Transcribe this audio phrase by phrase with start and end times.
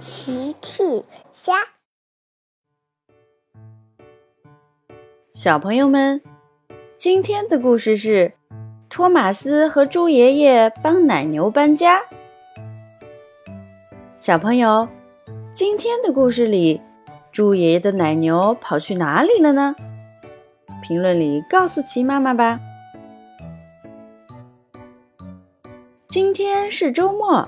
[0.00, 1.52] 奇趣虾，
[5.34, 6.22] 小朋友们，
[6.96, 8.32] 今天的故事是
[8.88, 12.00] 托马斯和猪爷爷帮奶牛搬家。
[14.16, 14.88] 小朋友，
[15.52, 16.80] 今天的故事里，
[17.30, 19.76] 猪爷爷的奶牛跑去哪里了呢？
[20.82, 22.58] 评论里告诉奇妈妈吧。
[26.08, 27.46] 今天是周末。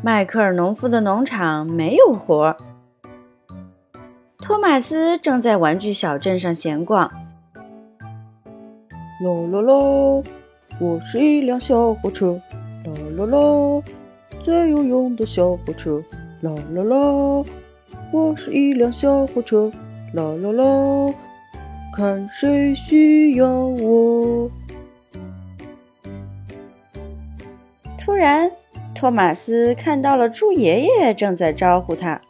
[0.00, 2.56] 迈克尔农夫的农场没有活儿。
[4.38, 7.10] 托马斯正在玩具小镇上闲逛。
[9.20, 10.22] 啦啦啦，
[10.78, 12.40] 我是一辆小火车。
[12.84, 13.82] 啦啦啦，
[14.40, 16.00] 最有用的小火车。
[16.42, 17.44] 啦啦啦，
[18.12, 19.72] 我是一辆小火车。
[20.14, 21.12] 啦啦啦，
[21.92, 24.48] 看谁需要我。
[27.98, 28.48] 突然。
[28.98, 32.20] 托马斯看到了猪爷爷正在招呼他。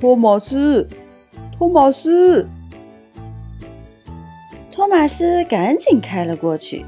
[0.00, 0.88] 托马斯，
[1.52, 2.48] 托马斯，
[4.72, 6.82] 托马斯赶紧开了过去。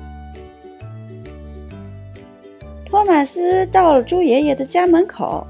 [2.87, 5.47] 托马斯到了猪爷爷的家门口。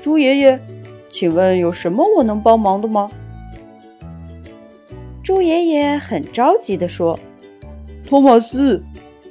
[0.00, 0.60] 猪爷爷，
[1.10, 3.10] 请问有什么我能帮忙的吗？
[5.24, 7.18] 猪爷爷很着急地说
[8.06, 8.80] ：“托马斯。”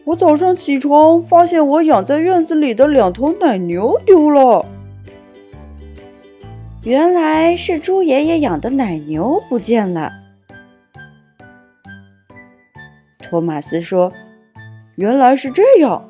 [0.08, 4.66] 我早上起床，发现我养在院子里的两头奶牛丢了。
[6.83, 10.09] 原来是猪爷爷养的奶牛不见了。
[13.22, 14.13] 托马斯说
[14.95, 16.09] ：“原来是这样，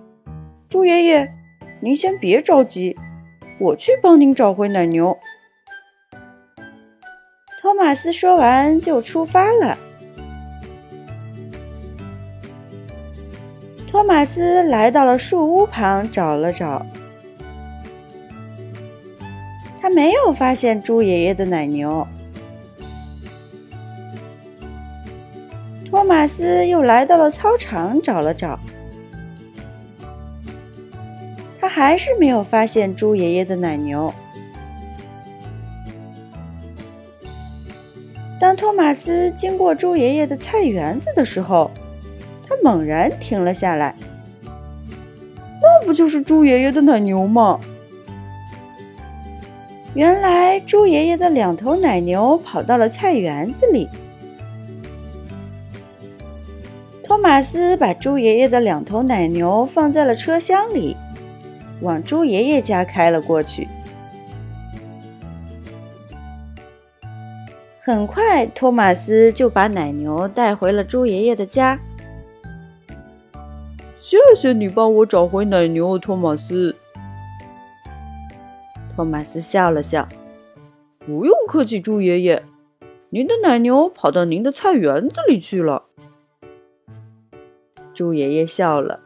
[0.70, 1.34] 猪爷爷，
[1.82, 2.96] 您先别着急，
[3.60, 5.18] 我去帮您找回奶牛。”
[7.60, 9.76] 托马斯说完就出发了。
[13.98, 16.86] 托马斯来到了树屋旁，找了找，
[19.82, 22.08] 他没有发现猪爷爷的奶牛。
[25.90, 28.60] 托马斯又来到了操场，找了找，
[31.60, 34.14] 他还是没有发现猪爷爷的奶牛。
[38.40, 41.72] 当托马斯经过猪爷爷的菜园子的时候，
[42.64, 43.96] 猛然停了下来，
[45.62, 47.60] 那不就是猪爷爷的奶牛吗？
[49.94, 53.88] 原来猪爷爷的两头奶牛跑到了菜园子里。
[57.04, 60.96] 托马斯把猪爷爷的两头奶牛放在了车厢里，
[61.82, 63.68] 往猪爷爷家开了过去。
[67.80, 71.80] 很快，托马斯就把奶牛带回了猪爷爷的家。
[74.10, 76.78] 谢谢你帮我找回奶牛，托马斯。
[78.96, 80.08] 托马斯笑了笑，
[81.06, 82.46] 不用客气，猪爷爷。
[83.10, 85.84] 您的奶牛跑到您的菜园子里去了。
[87.94, 89.02] 猪爷爷笑了，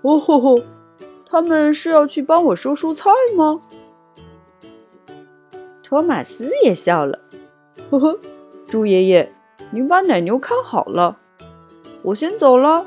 [0.00, 0.62] 哦吼吼，
[1.28, 3.60] 他们是要去帮我收蔬菜吗？
[5.82, 7.20] 托马斯也笑了，
[7.90, 8.18] 呵呵，
[8.66, 9.30] 猪爷爷，
[9.72, 11.18] 您把奶牛看好了，
[12.00, 12.86] 我先走了。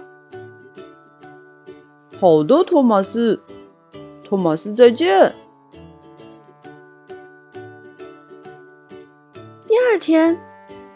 [2.20, 3.40] 好的，托马斯。
[4.26, 5.34] 托马斯，再见。
[9.66, 10.38] 第二天，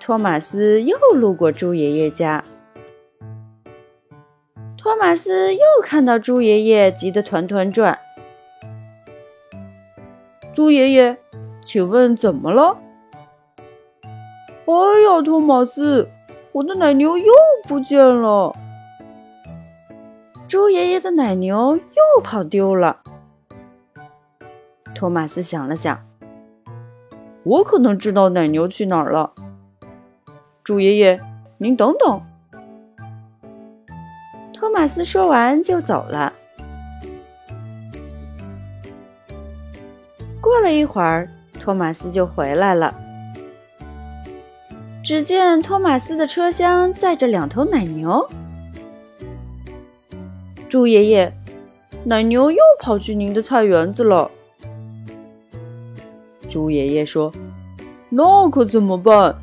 [0.02, 2.44] 托马斯又路过猪爷爷家。
[4.78, 7.98] 托马斯又看到猪爷爷急得团团转。
[10.52, 11.18] 猪爷爷，
[11.64, 12.78] 请问怎么了？
[14.66, 14.74] 哎
[15.08, 16.10] 呀，托马斯，
[16.52, 17.34] 我的奶牛又
[17.66, 18.54] 不见了。
[20.54, 23.02] 猪爷爷的奶牛又跑丢了。
[24.94, 26.06] 托马斯想了想，
[27.42, 29.34] 我可能知道奶牛去哪儿了。
[30.64, 31.20] 猪爷爷，
[31.58, 32.22] 您等等。
[34.54, 36.32] 托马斯说完就走了。
[40.40, 41.28] 过了一会儿，
[41.60, 42.94] 托马斯就回来了。
[45.04, 48.30] 只见托马斯的车厢载着两头奶牛。
[50.74, 51.32] 猪爷爷，
[52.04, 54.32] 奶牛又跑去您的菜园子了。
[56.50, 57.32] 猪爷爷说
[58.10, 59.36] ：“那可怎么办？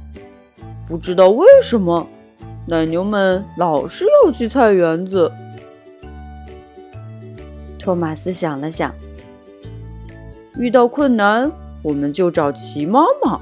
[0.89, 2.05] 不知道为什么，
[2.67, 5.33] 奶牛们老是要去菜园子。”
[7.79, 8.93] 托马斯想了想，
[10.57, 11.49] 遇到困难，
[11.81, 13.41] 我们就找齐妈妈。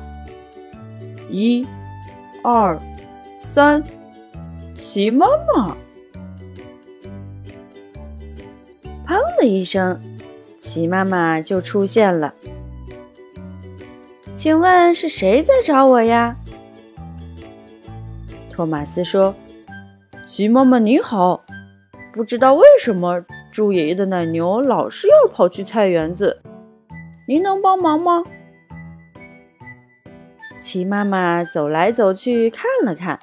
[1.31, 1.67] 一、
[2.44, 2.79] 二、
[3.40, 3.82] 三，
[4.75, 5.26] 齐妈
[5.56, 5.75] 妈。
[9.38, 10.00] 的一声，
[10.61, 12.35] 齐妈妈就出现了。
[14.35, 16.37] 请问是谁在找我呀？
[18.50, 19.35] 托马斯说
[20.26, 21.44] ：“齐妈妈你好，
[22.12, 26.43] 不知道为什么猪爷爷的奶牛老是要跑去菜园子，
[27.26, 28.25] 您能帮忙吗？”
[30.61, 33.19] 齐妈妈走来走去看了看，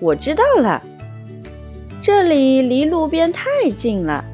[0.00, 0.82] 我知道了，
[2.06, 4.24] 这里离路边太近了，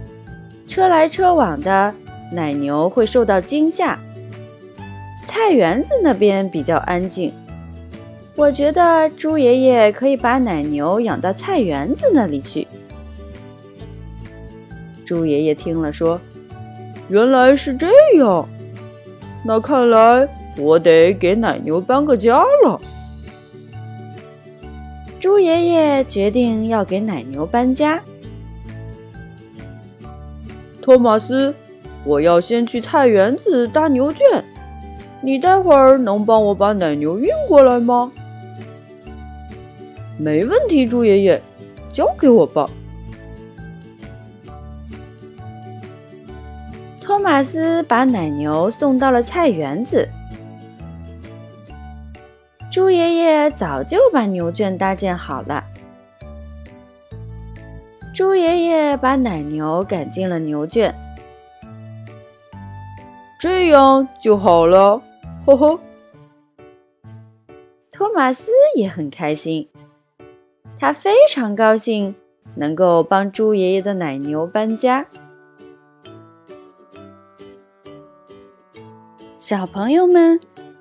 [0.69, 1.95] 车来车往的，
[2.31, 3.99] 奶牛会受到惊吓。
[5.25, 7.33] 菜园子那边比较安静，
[8.37, 12.69] 我觉得猪爷爷可以把奶牛养到菜园子那里去。
[15.07, 16.21] 猪爷爷听了说
[17.09, 17.89] ：“原来是这
[18.19, 18.47] 样。”
[19.47, 20.29] 那看来
[20.59, 22.37] 我得给奶牛搬个家
[22.67, 22.79] 了。
[25.33, 28.03] 猪爷爷决定要给奶牛搬家。
[30.83, 31.55] 托马斯，
[32.05, 34.45] 我要先去菜园子搭牛圈，
[35.23, 38.13] 你待会儿能帮我把奶牛运过来吗？
[40.19, 41.41] 没问题，猪爷爷，
[41.91, 42.69] 交给我吧。
[47.01, 50.07] 托马斯把奶牛送到了菜园子。
[52.73, 55.63] 猪爷爷早就把牛圈搭建好了。
[58.15, 60.95] 猪爷爷把奶牛赶进了牛圈，
[63.39, 65.03] 这样就好了，
[65.45, 65.79] 呵呵。
[67.91, 69.69] 托马斯也很开心，
[70.81, 72.15] 他非常高兴
[72.55, 75.05] 能够帮猪爷爷的奶牛搬家。
[79.37, 80.41] 小朋友们，